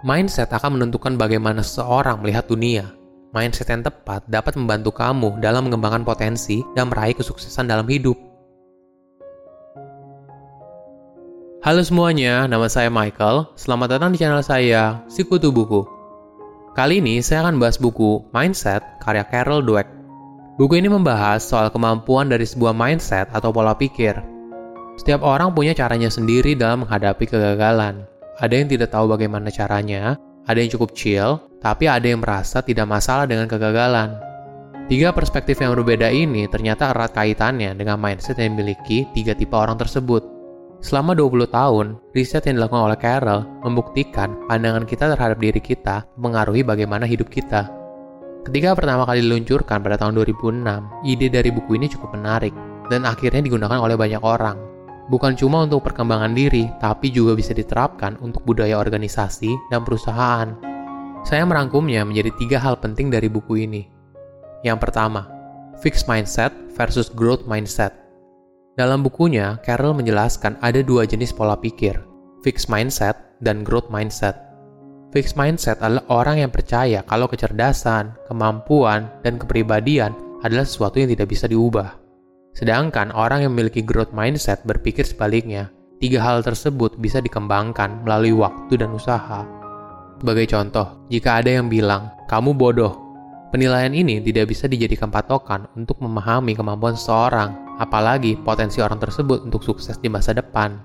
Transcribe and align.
Mindset 0.00 0.48
akan 0.48 0.80
menentukan 0.80 1.20
bagaimana 1.20 1.60
seseorang 1.60 2.24
melihat 2.24 2.48
dunia. 2.48 2.88
Mindset 3.36 3.68
yang 3.68 3.84
tepat 3.84 4.24
dapat 4.26 4.56
membantu 4.56 4.96
kamu 4.96 5.38
dalam 5.44 5.68
mengembangkan 5.68 6.08
potensi 6.08 6.64
dan 6.72 6.88
meraih 6.88 7.12
kesuksesan 7.12 7.68
dalam 7.68 7.84
hidup. 7.84 8.16
Halo 11.60 11.84
semuanya, 11.84 12.48
nama 12.48 12.64
saya 12.72 12.88
Michael. 12.88 13.52
Selamat 13.60 14.00
datang 14.00 14.16
di 14.16 14.18
channel 14.18 14.40
saya, 14.40 15.04
Sikutu 15.04 15.52
Buku. 15.52 15.84
Kali 16.72 17.04
ini 17.04 17.20
saya 17.20 17.44
akan 17.44 17.60
bahas 17.60 17.76
buku 17.76 18.24
Mindset 18.32 18.80
karya 19.04 19.28
Carol 19.28 19.60
Dweck. 19.60 19.86
Buku 20.56 20.80
ini 20.80 20.88
membahas 20.88 21.44
soal 21.44 21.68
kemampuan 21.68 22.32
dari 22.32 22.48
sebuah 22.48 22.72
mindset 22.72 23.28
atau 23.32 23.48
pola 23.48 23.76
pikir 23.76 24.40
setiap 25.00 25.24
orang 25.24 25.56
punya 25.56 25.72
caranya 25.72 26.12
sendiri 26.12 26.52
dalam 26.52 26.84
menghadapi 26.84 27.24
kegagalan. 27.24 28.04
Ada 28.40 28.56
yang 28.56 28.72
tidak 28.72 28.88
tahu 28.88 29.04
bagaimana 29.12 29.52
caranya, 29.52 30.16
ada 30.48 30.56
yang 30.56 30.72
cukup 30.72 30.96
chill, 30.96 31.36
tapi 31.60 31.84
ada 31.84 32.08
yang 32.08 32.24
merasa 32.24 32.64
tidak 32.64 32.88
masalah 32.88 33.28
dengan 33.28 33.44
kegagalan. 33.44 34.16
Tiga 34.88 35.12
perspektif 35.12 35.60
yang 35.60 35.76
berbeda 35.76 36.08
ini 36.08 36.48
ternyata 36.48 36.88
erat 36.96 37.12
kaitannya 37.12 37.76
dengan 37.76 38.00
mindset 38.00 38.40
yang 38.40 38.56
dimiliki 38.56 39.04
tiga 39.12 39.36
tipe 39.36 39.52
orang 39.52 39.76
tersebut. 39.76 40.24
Selama 40.80 41.12
20 41.12 41.52
tahun, 41.52 41.86
riset 42.16 42.48
yang 42.48 42.56
dilakukan 42.56 42.88
oleh 42.88 42.96
Carol 42.96 43.44
membuktikan 43.60 44.32
pandangan 44.48 44.88
kita 44.88 45.12
terhadap 45.12 45.36
diri 45.36 45.60
kita 45.60 46.08
mengaruhi 46.16 46.64
bagaimana 46.64 47.04
hidup 47.04 47.28
kita. 47.28 47.68
Ketika 48.48 48.72
pertama 48.72 49.04
kali 49.04 49.20
diluncurkan 49.20 49.84
pada 49.84 50.00
tahun 50.00 50.16
2006, 50.16 50.64
ide 51.04 51.28
dari 51.28 51.52
buku 51.52 51.76
ini 51.76 51.92
cukup 51.92 52.16
menarik 52.16 52.56
dan 52.88 53.04
akhirnya 53.04 53.44
digunakan 53.44 53.76
oleh 53.76 54.00
banyak 54.00 54.24
orang 54.24 54.69
bukan 55.10 55.34
cuma 55.34 55.66
untuk 55.66 55.82
perkembangan 55.82 56.32
diri, 56.32 56.70
tapi 56.78 57.10
juga 57.10 57.34
bisa 57.34 57.50
diterapkan 57.50 58.16
untuk 58.22 58.46
budaya 58.46 58.78
organisasi 58.78 59.50
dan 59.68 59.82
perusahaan. 59.82 60.54
Saya 61.26 61.44
merangkumnya 61.44 62.06
menjadi 62.06 62.30
tiga 62.38 62.58
hal 62.62 62.80
penting 62.80 63.12
dari 63.12 63.28
buku 63.28 63.66
ini. 63.66 63.84
Yang 64.64 64.88
pertama, 64.88 65.28
fixed 65.82 66.08
mindset 66.08 66.54
versus 66.78 67.12
growth 67.12 67.44
mindset. 67.44 67.92
Dalam 68.78 69.04
bukunya, 69.04 69.60
Carol 69.60 69.92
menjelaskan 69.92 70.56
ada 70.64 70.80
dua 70.80 71.04
jenis 71.04 71.36
pola 71.36 71.58
pikir, 71.58 72.00
fixed 72.40 72.72
mindset 72.72 73.18
dan 73.44 73.60
growth 73.60 73.92
mindset. 73.92 74.48
Fixed 75.10 75.34
mindset 75.34 75.82
adalah 75.82 76.06
orang 76.08 76.46
yang 76.46 76.52
percaya 76.54 77.02
kalau 77.04 77.26
kecerdasan, 77.26 78.14
kemampuan, 78.30 79.10
dan 79.26 79.36
kepribadian 79.36 80.14
adalah 80.40 80.64
sesuatu 80.64 81.02
yang 81.02 81.12
tidak 81.12 81.28
bisa 81.28 81.44
diubah. 81.50 81.99
Sedangkan 82.52 83.14
orang 83.14 83.46
yang 83.46 83.52
memiliki 83.54 83.80
growth 83.80 84.10
mindset 84.10 84.62
berpikir 84.66 85.06
sebaliknya. 85.06 85.70
Tiga 86.00 86.24
hal 86.24 86.40
tersebut 86.40 86.96
bisa 86.96 87.20
dikembangkan 87.20 88.02
melalui 88.08 88.32
waktu 88.32 88.80
dan 88.80 88.96
usaha. 88.96 89.44
Sebagai 90.20 90.48
contoh, 90.48 91.04
jika 91.12 91.40
ada 91.40 91.60
yang 91.60 91.68
bilang, 91.68 92.12
kamu 92.28 92.56
bodoh, 92.56 92.92
penilaian 93.52 93.92
ini 93.92 94.20
tidak 94.24 94.52
bisa 94.52 94.64
dijadikan 94.68 95.12
patokan 95.12 95.68
untuk 95.76 96.00
memahami 96.00 96.56
kemampuan 96.56 96.96
seseorang, 96.96 97.76
apalagi 97.80 98.36
potensi 98.40 98.80
orang 98.80 99.00
tersebut 99.00 99.44
untuk 99.44 99.64
sukses 99.64 99.96
di 100.00 100.08
masa 100.08 100.32
depan. 100.32 100.76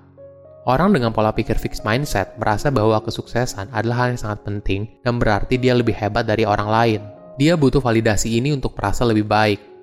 Orang 0.65 0.97
dengan 0.97 1.13
pola 1.13 1.29
pikir 1.29 1.61
fixed 1.61 1.85
mindset 1.85 2.33
merasa 2.41 2.73
bahwa 2.73 2.97
kesuksesan 3.03 3.69
adalah 3.69 4.01
hal 4.01 4.17
yang 4.17 4.21
sangat 4.23 4.39
penting 4.41 4.81
dan 5.05 5.21
berarti 5.21 5.61
dia 5.61 5.77
lebih 5.77 5.93
hebat 5.93 6.25
dari 6.25 6.41
orang 6.41 6.65
lain. 6.65 7.01
Dia 7.37 7.53
butuh 7.53 7.83
validasi 7.83 8.39
ini 8.39 8.49
untuk 8.49 8.73
merasa 8.73 9.05
lebih 9.05 9.29
baik, 9.29 9.74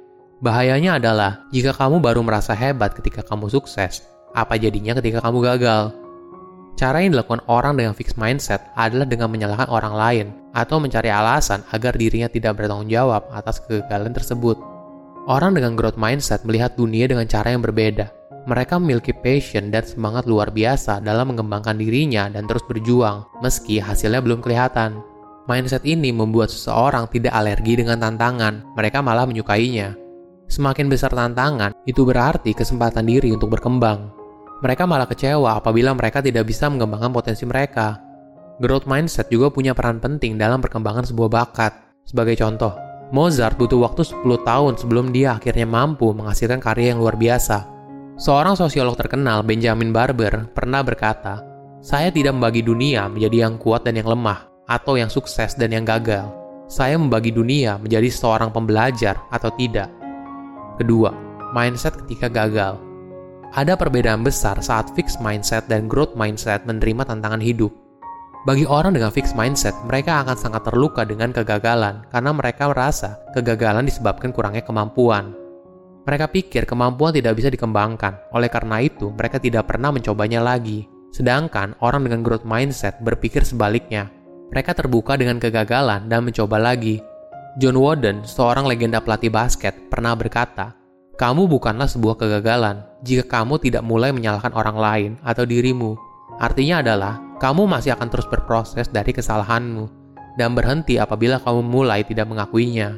Bahayanya 0.42 0.98
adalah 0.98 1.46
jika 1.54 1.70
kamu 1.70 2.02
baru 2.02 2.18
merasa 2.26 2.50
hebat 2.50 2.98
ketika 2.98 3.22
kamu 3.22 3.46
sukses, 3.46 4.02
apa 4.34 4.58
jadinya 4.58 4.98
ketika 4.98 5.22
kamu 5.22 5.38
gagal? 5.38 5.94
Cara 6.74 6.98
yang 6.98 7.14
dilakukan 7.14 7.46
orang 7.46 7.78
dengan 7.78 7.94
fixed 7.94 8.18
mindset 8.18 8.58
adalah 8.74 9.06
dengan 9.06 9.30
menyalahkan 9.30 9.70
orang 9.70 9.94
lain 9.94 10.26
atau 10.50 10.82
mencari 10.82 11.14
alasan 11.14 11.62
agar 11.70 11.94
dirinya 11.94 12.26
tidak 12.26 12.58
bertanggung 12.58 12.90
jawab 12.90 13.22
atas 13.30 13.62
kegagalan 13.62 14.10
tersebut. 14.10 14.58
Orang 15.30 15.54
dengan 15.54 15.78
growth 15.78 15.94
mindset 15.94 16.42
melihat 16.42 16.74
dunia 16.74 17.06
dengan 17.06 17.22
cara 17.30 17.54
yang 17.54 17.62
berbeda. 17.62 18.10
Mereka 18.50 18.82
memiliki 18.82 19.14
passion 19.14 19.70
dan 19.70 19.86
semangat 19.86 20.26
luar 20.26 20.50
biasa 20.50 20.98
dalam 21.06 21.30
mengembangkan 21.30 21.78
dirinya 21.78 22.26
dan 22.26 22.50
terus 22.50 22.66
berjuang, 22.66 23.30
meski 23.46 23.78
hasilnya 23.78 24.18
belum 24.18 24.42
kelihatan. 24.42 25.06
Mindset 25.46 25.86
ini 25.86 26.10
membuat 26.10 26.50
seseorang 26.50 27.06
tidak 27.14 27.30
alergi 27.30 27.78
dengan 27.78 28.02
tantangan, 28.02 28.74
mereka 28.74 28.98
malah 28.98 29.22
menyukainya. 29.22 30.01
Semakin 30.52 30.92
besar 30.92 31.16
tantangan, 31.16 31.72
itu 31.88 32.04
berarti 32.04 32.52
kesempatan 32.52 33.08
diri 33.08 33.32
untuk 33.32 33.56
berkembang. 33.56 34.12
Mereka 34.60 34.84
malah 34.84 35.08
kecewa 35.08 35.56
apabila 35.56 35.96
mereka 35.96 36.20
tidak 36.20 36.44
bisa 36.44 36.68
mengembangkan 36.68 37.08
potensi 37.08 37.48
mereka. 37.48 37.96
Growth 38.60 38.84
mindset 38.84 39.32
juga 39.32 39.48
punya 39.48 39.72
peran 39.72 39.96
penting 39.96 40.36
dalam 40.36 40.60
perkembangan 40.60 41.08
sebuah 41.08 41.32
bakat. 41.32 41.72
Sebagai 42.04 42.36
contoh, 42.36 42.76
Mozart 43.16 43.56
butuh 43.56 43.80
waktu 43.80 44.04
10 44.04 44.44
tahun 44.44 44.76
sebelum 44.76 45.08
dia 45.08 45.40
akhirnya 45.40 45.64
mampu 45.64 46.12
menghasilkan 46.12 46.60
karya 46.60 46.92
yang 46.92 47.00
luar 47.00 47.16
biasa. 47.16 47.64
Seorang 48.20 48.52
sosiolog 48.52 48.92
terkenal, 48.92 49.40
Benjamin 49.40 49.88
Barber, 49.88 50.52
pernah 50.52 50.84
berkata, 50.84 51.40
"Saya 51.80 52.12
tidak 52.12 52.36
membagi 52.36 52.60
dunia 52.60 53.08
menjadi 53.08 53.48
yang 53.48 53.56
kuat 53.56 53.88
dan 53.88 53.96
yang 53.96 54.12
lemah, 54.12 54.52
atau 54.68 55.00
yang 55.00 55.08
sukses 55.08 55.56
dan 55.56 55.72
yang 55.72 55.88
gagal. 55.88 56.28
Saya 56.68 57.00
membagi 57.00 57.32
dunia 57.32 57.80
menjadi 57.80 58.12
seorang 58.12 58.52
pembelajar 58.52 59.16
atau 59.32 59.48
tidak." 59.56 60.01
Kedua, 60.80 61.12
mindset 61.52 62.00
ketika 62.04 62.32
gagal. 62.32 62.80
Ada 63.52 63.76
perbedaan 63.76 64.24
besar 64.24 64.56
saat 64.64 64.88
fixed 64.96 65.20
mindset 65.20 65.68
dan 65.68 65.84
growth 65.84 66.16
mindset 66.16 66.64
menerima 66.64 67.04
tantangan 67.04 67.44
hidup. 67.44 67.68
Bagi 68.48 68.64
orang 68.64 68.96
dengan 68.96 69.12
fixed 69.12 69.36
mindset, 69.36 69.76
mereka 69.84 70.24
akan 70.24 70.34
sangat 70.34 70.66
terluka 70.66 71.04
dengan 71.04 71.30
kegagalan 71.30 72.02
karena 72.08 72.32
mereka 72.32 72.72
merasa 72.72 73.20
kegagalan 73.36 73.84
disebabkan 73.84 74.32
kurangnya 74.32 74.64
kemampuan. 74.64 75.36
Mereka 76.02 76.26
pikir 76.34 76.66
kemampuan 76.66 77.14
tidak 77.14 77.38
bisa 77.38 77.52
dikembangkan, 77.52 78.34
oleh 78.34 78.50
karena 78.50 78.82
itu 78.82 79.14
mereka 79.14 79.38
tidak 79.38 79.70
pernah 79.70 79.94
mencobanya 79.94 80.42
lagi. 80.42 80.88
Sedangkan 81.12 81.76
orang 81.84 82.08
dengan 82.08 82.24
growth 82.24 82.48
mindset 82.48 82.98
berpikir 83.04 83.44
sebaliknya. 83.44 84.10
Mereka 84.50 84.74
terbuka 84.74 85.14
dengan 85.14 85.38
kegagalan 85.38 86.08
dan 86.10 86.24
mencoba 86.26 86.58
lagi, 86.58 86.98
John 87.60 87.76
Wooden, 87.76 88.24
seorang 88.24 88.64
legenda 88.64 89.04
pelatih 89.04 89.28
basket, 89.28 89.76
pernah 89.92 90.16
berkata, 90.16 90.72
"Kamu 91.20 91.44
bukanlah 91.52 91.84
sebuah 91.84 92.16
kegagalan 92.16 92.80
jika 93.04 93.28
kamu 93.28 93.60
tidak 93.60 93.84
mulai 93.84 94.08
menyalahkan 94.08 94.56
orang 94.56 94.76
lain 94.80 95.10
atau 95.20 95.44
dirimu. 95.44 95.92
Artinya 96.40 96.80
adalah 96.80 97.20
kamu 97.36 97.68
masih 97.68 97.92
akan 97.92 98.08
terus 98.08 98.24
berproses 98.24 98.88
dari 98.88 99.12
kesalahanmu 99.12 99.84
dan 100.40 100.56
berhenti 100.56 100.96
apabila 100.96 101.36
kamu 101.44 101.60
mulai 101.60 102.00
tidak 102.08 102.24
mengakuinya." 102.32 102.96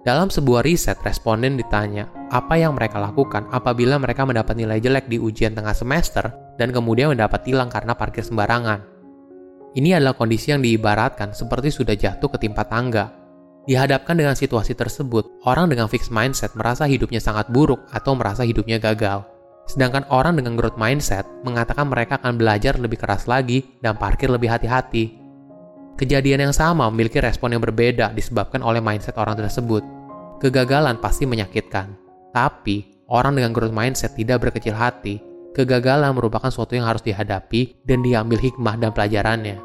Dalam 0.00 0.32
sebuah 0.32 0.64
riset, 0.64 0.96
responden 1.04 1.60
ditanya 1.60 2.08
apa 2.32 2.56
yang 2.56 2.72
mereka 2.72 2.96
lakukan 2.96 3.52
apabila 3.52 4.00
mereka 4.00 4.24
mendapat 4.24 4.56
nilai 4.56 4.80
jelek 4.80 5.12
di 5.12 5.20
ujian 5.20 5.52
tengah 5.52 5.76
semester 5.76 6.56
dan 6.56 6.72
kemudian 6.72 7.12
mendapat 7.12 7.44
tilang 7.44 7.68
karena 7.68 7.92
parkir 7.92 8.24
sembarangan. 8.24 8.80
Ini 9.76 10.00
adalah 10.00 10.16
kondisi 10.16 10.56
yang 10.56 10.64
diibaratkan 10.64 11.36
seperti 11.36 11.68
sudah 11.68 11.92
jatuh 11.92 12.32
ke 12.32 12.40
timpa 12.40 12.64
tangga 12.64 13.27
Dihadapkan 13.68 14.16
dengan 14.16 14.32
situasi 14.32 14.72
tersebut, 14.72 15.44
orang 15.44 15.68
dengan 15.68 15.92
fixed 15.92 16.08
mindset 16.08 16.56
merasa 16.56 16.88
hidupnya 16.88 17.20
sangat 17.20 17.52
buruk 17.52 17.84
atau 17.92 18.16
merasa 18.16 18.40
hidupnya 18.40 18.80
gagal. 18.80 19.28
Sedangkan 19.68 20.08
orang 20.08 20.40
dengan 20.40 20.56
growth 20.56 20.80
mindset 20.80 21.28
mengatakan 21.44 21.92
mereka 21.92 22.16
akan 22.16 22.40
belajar 22.40 22.80
lebih 22.80 22.96
keras 22.96 23.28
lagi 23.28 23.68
dan 23.84 24.00
parkir 24.00 24.32
lebih 24.32 24.48
hati-hati. 24.48 25.20
Kejadian 26.00 26.48
yang 26.48 26.54
sama 26.56 26.88
memiliki 26.88 27.20
respon 27.20 27.52
yang 27.52 27.60
berbeda 27.60 28.16
disebabkan 28.16 28.64
oleh 28.64 28.80
mindset 28.80 29.20
orang 29.20 29.36
tersebut. 29.36 29.84
Kegagalan 30.40 30.96
pasti 30.96 31.28
menyakitkan, 31.28 31.92
tapi 32.32 33.04
orang 33.12 33.36
dengan 33.36 33.52
growth 33.52 33.76
mindset 33.76 34.16
tidak 34.16 34.48
berkecil 34.48 34.72
hati. 34.72 35.20
Kegagalan 35.52 36.16
merupakan 36.16 36.48
sesuatu 36.48 36.72
yang 36.72 36.88
harus 36.88 37.04
dihadapi 37.04 37.84
dan 37.84 38.00
diambil 38.00 38.40
hikmah 38.40 38.80
dan 38.80 38.96
pelajarannya. 38.96 39.60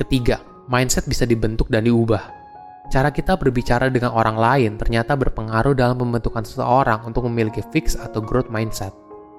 Ketiga, 0.00 0.40
mindset 0.72 1.04
bisa 1.04 1.28
dibentuk 1.28 1.68
dan 1.68 1.84
diubah. 1.84 2.41
Cara 2.90 3.14
kita 3.14 3.38
berbicara 3.38 3.86
dengan 3.92 4.10
orang 4.16 4.34
lain 4.34 4.72
ternyata 4.74 5.14
berpengaruh 5.14 5.76
dalam 5.78 5.94
pembentukan 6.00 6.42
seseorang 6.42 7.06
untuk 7.06 7.28
memiliki 7.30 7.62
fix 7.70 7.94
atau 7.94 8.18
growth 8.18 8.50
mindset. 8.50 8.90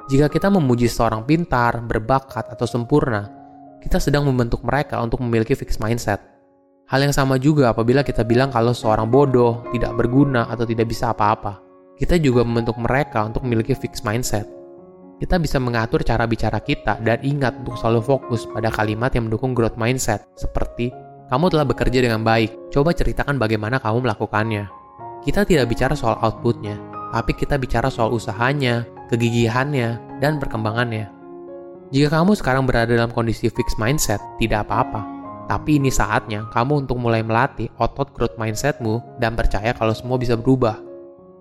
Jika 0.08 0.28
kita 0.28 0.48
memuji 0.52 0.92
seorang 0.92 1.24
pintar, 1.24 1.80
berbakat, 1.84 2.52
atau 2.52 2.68
sempurna, 2.68 3.32
kita 3.80 4.00
sedang 4.00 4.28
membentuk 4.28 4.64
mereka 4.64 5.00
untuk 5.00 5.20
memiliki 5.24 5.56
fix 5.56 5.80
mindset. 5.80 6.20
Hal 6.92 7.00
yang 7.04 7.16
sama 7.16 7.40
juga 7.40 7.72
apabila 7.72 8.04
kita 8.04 8.28
bilang 8.28 8.52
kalau 8.52 8.76
seorang 8.76 9.08
bodoh, 9.08 9.64
tidak 9.72 9.96
berguna, 9.96 10.52
atau 10.52 10.68
tidak 10.68 10.92
bisa 10.92 11.16
apa-apa. 11.16 11.64
Kita 11.96 12.20
juga 12.20 12.44
membentuk 12.44 12.76
mereka 12.80 13.24
untuk 13.24 13.48
memiliki 13.48 13.72
fix 13.72 14.04
mindset. 14.04 14.44
Kita 15.24 15.40
bisa 15.40 15.56
mengatur 15.56 16.04
cara 16.04 16.28
bicara 16.28 16.60
kita 16.60 17.00
dan 17.00 17.24
ingat 17.24 17.56
untuk 17.64 17.80
selalu 17.80 18.04
fokus 18.04 18.44
pada 18.52 18.68
kalimat 18.68 19.08
yang 19.16 19.32
mendukung 19.32 19.56
growth 19.56 19.80
mindset, 19.80 20.28
seperti 20.36 20.92
kamu 21.32 21.52
telah 21.52 21.66
bekerja 21.68 22.00
dengan 22.04 22.26
baik. 22.26 22.74
Coba 22.74 22.92
ceritakan 22.92 23.40
bagaimana 23.40 23.80
kamu 23.80 24.08
melakukannya. 24.08 24.68
Kita 25.24 25.48
tidak 25.48 25.72
bicara 25.72 25.96
soal 25.96 26.20
outputnya, 26.20 26.76
tapi 27.16 27.32
kita 27.32 27.56
bicara 27.56 27.88
soal 27.88 28.12
usahanya, 28.12 28.84
kegigihannya, 29.08 30.20
dan 30.20 30.42
perkembangannya. 30.42 31.08
Jika 31.94 32.10
kamu 32.10 32.34
sekarang 32.34 32.66
berada 32.66 32.92
dalam 32.92 33.14
kondisi 33.14 33.48
fixed 33.48 33.78
mindset, 33.78 34.20
tidak 34.42 34.68
apa-apa. 34.68 35.06
Tapi 35.46 35.78
ini 35.78 35.92
saatnya 35.92 36.48
kamu 36.50 36.88
untuk 36.88 36.98
mulai 36.98 37.22
melatih 37.22 37.70
otot 37.78 38.10
growth 38.16 38.40
mindsetmu 38.40 39.20
dan 39.20 39.36
percaya 39.38 39.76
kalau 39.76 39.94
semua 39.94 40.18
bisa 40.18 40.34
berubah. 40.34 40.80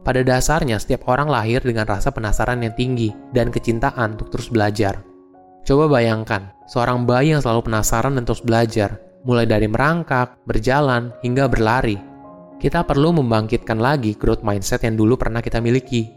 Pada 0.02 0.26
dasarnya, 0.26 0.82
setiap 0.82 1.06
orang 1.06 1.30
lahir 1.30 1.62
dengan 1.62 1.86
rasa 1.86 2.10
penasaran 2.10 2.58
yang 2.66 2.74
tinggi 2.74 3.14
dan 3.30 3.54
kecintaan 3.54 4.18
untuk 4.18 4.34
terus 4.34 4.50
belajar. 4.50 4.98
Coba 5.62 5.86
bayangkan, 5.86 6.50
seorang 6.66 7.06
bayi 7.06 7.38
yang 7.38 7.40
selalu 7.40 7.70
penasaran 7.70 8.18
dan 8.18 8.26
terus 8.26 8.42
belajar, 8.42 8.98
mulai 9.22 9.46
dari 9.46 9.66
merangkak, 9.70 10.42
berjalan, 10.46 11.14
hingga 11.22 11.46
berlari. 11.46 11.98
Kita 12.58 12.86
perlu 12.86 13.14
membangkitkan 13.18 13.78
lagi 13.78 14.14
growth 14.14 14.46
mindset 14.46 14.86
yang 14.86 14.94
dulu 14.94 15.18
pernah 15.18 15.42
kita 15.42 15.58
miliki. 15.58 16.10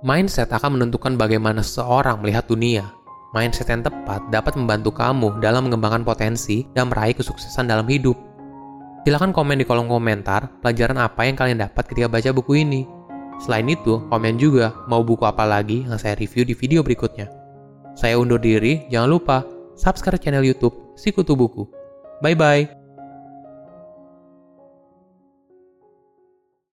Mindset 0.00 0.48
akan 0.48 0.80
menentukan 0.80 1.20
bagaimana 1.20 1.60
seseorang 1.60 2.24
melihat 2.24 2.48
dunia, 2.48 2.88
Mindset 3.30 3.70
yang 3.70 3.86
tepat 3.86 4.26
dapat 4.26 4.58
membantu 4.58 4.90
kamu 4.90 5.38
dalam 5.38 5.70
mengembangkan 5.70 6.02
potensi 6.02 6.66
dan 6.74 6.90
meraih 6.90 7.14
kesuksesan 7.14 7.70
dalam 7.70 7.86
hidup. 7.86 8.18
Silahkan 9.06 9.30
komen 9.30 9.62
di 9.62 9.64
kolom 9.64 9.86
komentar 9.86 10.50
pelajaran 10.58 10.98
apa 10.98 11.22
yang 11.30 11.38
kalian 11.38 11.62
dapat 11.62 11.86
ketika 11.86 12.10
baca 12.10 12.30
buku 12.34 12.66
ini. 12.66 12.82
Selain 13.38 13.64
itu, 13.70 14.02
komen 14.10 14.34
juga 14.34 14.74
mau 14.90 15.06
buku 15.06 15.22
apa 15.24 15.46
lagi 15.46 15.86
yang 15.86 15.96
saya 15.96 16.18
review 16.18 16.42
di 16.42 16.58
video 16.58 16.82
berikutnya. 16.82 17.30
Saya 17.94 18.18
undur 18.18 18.42
diri, 18.42 18.84
jangan 18.90 19.08
lupa 19.08 19.46
subscribe 19.78 20.18
channel 20.18 20.42
YouTube 20.42 20.74
Sikutu 20.98 21.38
Buku. 21.38 21.79
Bye 22.20 22.34
bye. 22.34 22.79